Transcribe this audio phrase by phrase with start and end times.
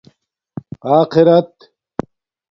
[0.95, 1.53] آخرت